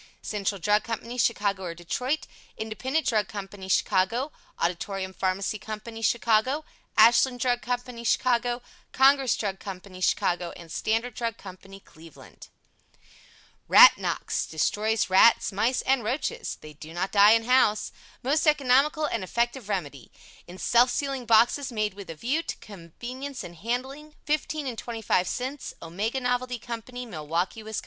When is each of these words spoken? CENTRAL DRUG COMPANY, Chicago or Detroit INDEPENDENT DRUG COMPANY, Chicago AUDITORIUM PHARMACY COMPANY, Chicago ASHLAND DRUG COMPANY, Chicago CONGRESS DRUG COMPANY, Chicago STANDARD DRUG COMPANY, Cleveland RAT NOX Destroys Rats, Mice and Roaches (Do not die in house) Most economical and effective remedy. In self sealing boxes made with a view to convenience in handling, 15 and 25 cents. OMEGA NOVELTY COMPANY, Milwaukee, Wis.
CENTRAL 0.23 0.59
DRUG 0.59 0.83
COMPANY, 0.83 1.19
Chicago 1.19 1.61
or 1.61 1.75
Detroit 1.75 2.25
INDEPENDENT 2.57 3.05
DRUG 3.05 3.27
COMPANY, 3.27 3.67
Chicago 3.69 4.31
AUDITORIUM 4.57 5.13
PHARMACY 5.13 5.59
COMPANY, 5.59 6.01
Chicago 6.01 6.65
ASHLAND 6.97 7.39
DRUG 7.39 7.61
COMPANY, 7.61 8.03
Chicago 8.03 8.63
CONGRESS 8.93 9.37
DRUG 9.37 9.59
COMPANY, 9.59 10.01
Chicago 10.01 10.53
STANDARD 10.67 11.13
DRUG 11.13 11.37
COMPANY, 11.37 11.79
Cleveland 11.81 12.47
RAT 13.67 13.95
NOX 13.99 14.47
Destroys 14.47 15.11
Rats, 15.11 15.51
Mice 15.51 15.83
and 15.83 16.03
Roaches 16.03 16.55
(Do 16.55 16.93
not 16.95 17.11
die 17.11 17.33
in 17.33 17.43
house) 17.43 17.91
Most 18.23 18.47
economical 18.47 19.05
and 19.05 19.23
effective 19.23 19.69
remedy. 19.69 20.11
In 20.47 20.57
self 20.57 20.89
sealing 20.89 21.27
boxes 21.27 21.71
made 21.71 21.93
with 21.93 22.09
a 22.09 22.15
view 22.15 22.41
to 22.41 22.57
convenience 22.57 23.43
in 23.43 23.53
handling, 23.53 24.15
15 24.25 24.65
and 24.65 24.79
25 24.79 25.27
cents. 25.27 25.75
OMEGA 25.79 26.21
NOVELTY 26.21 26.57
COMPANY, 26.57 27.05
Milwaukee, 27.05 27.61
Wis. 27.61 27.79